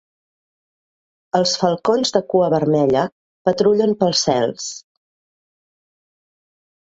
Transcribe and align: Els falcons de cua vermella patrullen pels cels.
Els 1.39 1.51
falcons 1.63 2.13
de 2.15 2.21
cua 2.33 2.47
vermella 2.53 3.03
patrullen 3.49 3.93
pels 3.99 4.23
cels. 4.29 4.67